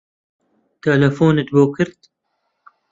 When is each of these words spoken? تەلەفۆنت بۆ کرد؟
تەلەفۆنت 0.87 1.47
بۆ 1.59 1.63
کرد؟ 1.77 2.01